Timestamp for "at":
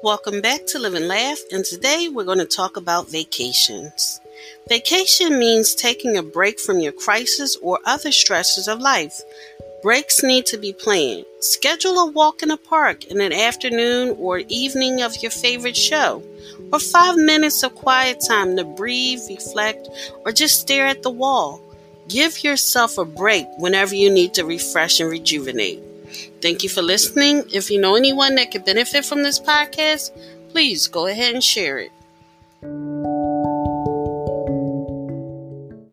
20.86-21.02